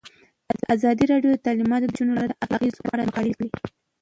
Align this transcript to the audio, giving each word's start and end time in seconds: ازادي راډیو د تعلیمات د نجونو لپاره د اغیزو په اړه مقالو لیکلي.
ازادي 0.75 1.03
راډیو 1.11 1.31
د 1.33 1.37
تعلیمات 1.45 1.81
د 1.83 1.87
نجونو 1.89 2.13
لپاره 2.19 2.33
د 2.33 2.39
اغیزو 2.55 2.79
په 2.85 2.91
اړه 2.93 3.03
مقالو 3.07 3.29
لیکلي. 3.41 3.51